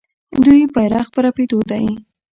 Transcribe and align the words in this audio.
د 0.33 0.35
دوی 0.43 0.61
بیرغ 0.73 1.07
په 1.13 1.19
رپیدو 1.25 1.59
دی. 1.69 1.85